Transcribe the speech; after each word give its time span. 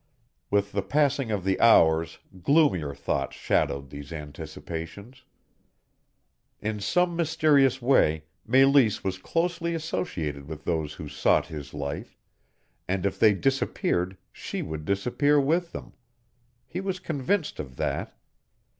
With 0.49 0.71
the 0.71 0.81
passing 0.81 1.29
of 1.29 1.43
the 1.43 1.59
hours 1.61 2.17
gloomier 2.41 2.95
thoughts 2.95 3.35
shadowed 3.35 3.91
these 3.91 4.11
anticipations. 4.11 5.25
In 6.59 6.79
some 6.79 7.15
mysterious 7.15 7.83
way 7.83 8.23
Meleese 8.43 9.03
was 9.03 9.19
closely 9.19 9.75
associated 9.75 10.47
with 10.47 10.65
those 10.65 10.93
who 10.95 11.07
sought 11.07 11.45
his 11.45 11.71
life, 11.71 12.17
and 12.87 13.05
if 13.05 13.19
they 13.19 13.35
disappeared 13.35 14.17
she 14.31 14.63
would 14.63 14.85
disappear 14.85 15.39
with 15.39 15.71
them. 15.71 15.93
He 16.65 16.81
was 16.81 16.99
convinced 16.99 17.59
of 17.59 17.75
that. 17.75 18.17